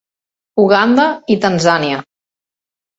[0.63, 1.07] Uganda
[1.37, 2.05] i Tanzània.